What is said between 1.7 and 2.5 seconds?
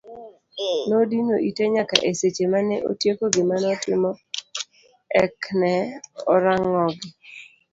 nyaka e seche